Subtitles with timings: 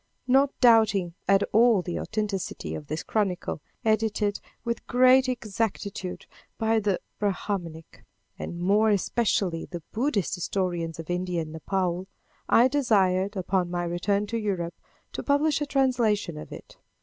[0.25, 6.25] Not doubting at all the authenticity of this chronicle, edited with great exactitude
[6.57, 8.03] by the Brahminic,
[8.39, 12.07] and more especially the Buddhistic historians of India and Nepaul,
[12.49, 14.73] I desired, upon my return to Europe,
[15.13, 16.79] to publish a translation of it.